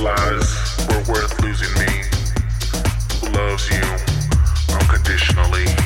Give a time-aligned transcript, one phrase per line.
[0.00, 2.02] lies were worth losing me,
[3.32, 5.79] loves you unconditionally.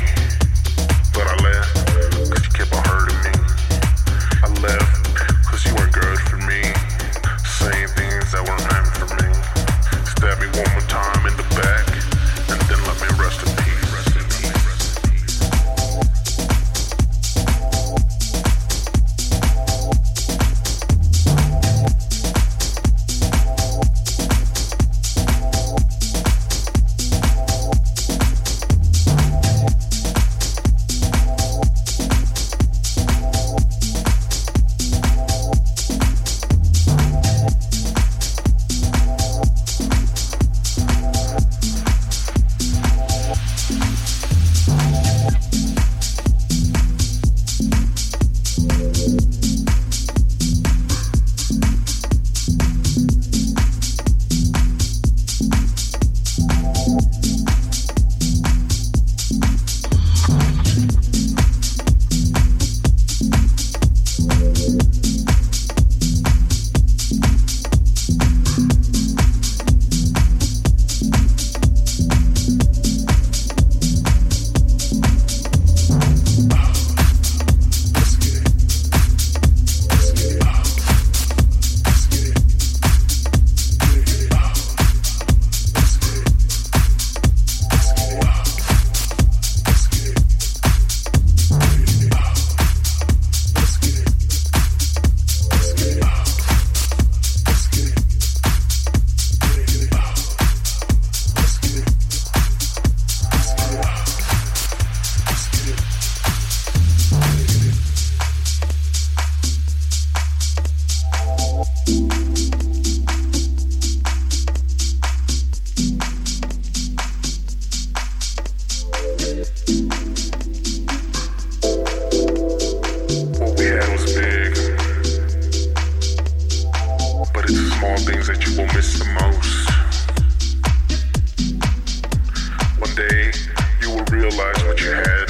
[134.25, 135.29] realize what you had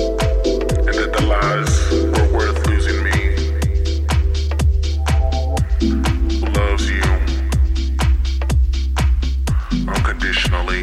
[0.00, 3.18] and that the lies were worth losing me.
[6.40, 7.04] Who Loves you
[9.86, 10.82] unconditionally.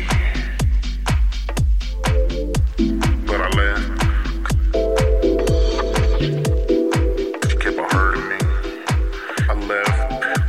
[3.26, 3.90] But I left.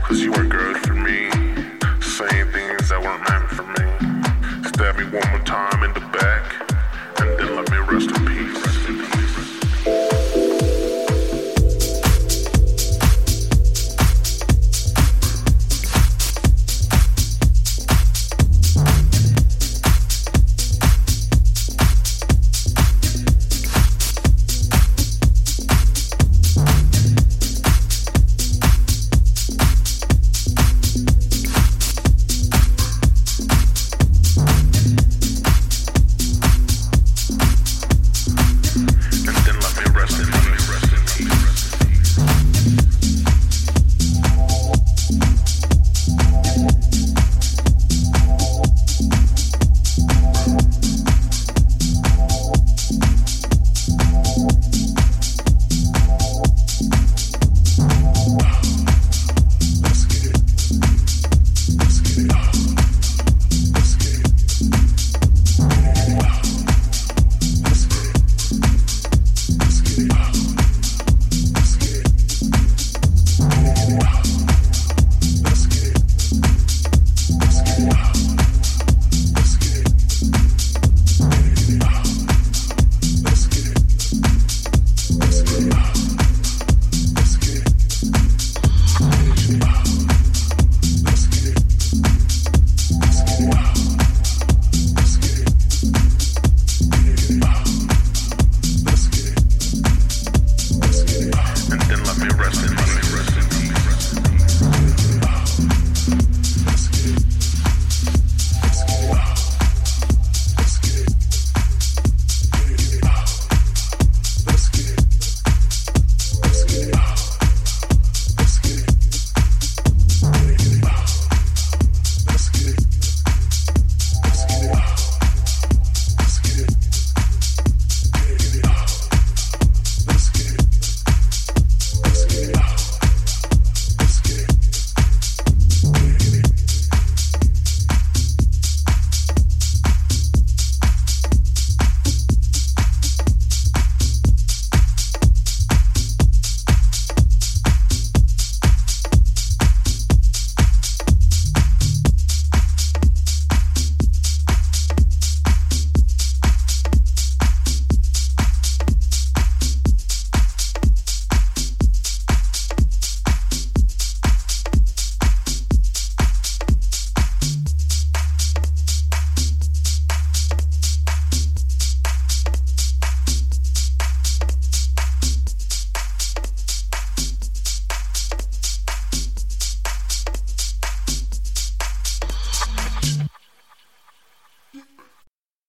[0.03, 1.31] Cause you weren't good for me,
[2.03, 3.74] saying things that weren't meant for me
[4.75, 6.34] stab me one more time in the back.